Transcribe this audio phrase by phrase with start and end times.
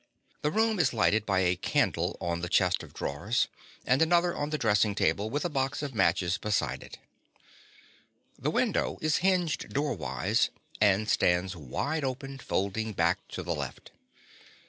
[0.41, 3.47] The room is lighted by a candle on the chest of drawers,
[3.85, 6.97] and another on the dressing table, with a box of matches beside it.
[8.39, 10.49] The window is hinged doorwise
[10.81, 13.91] and stands wide open, folding back to the left.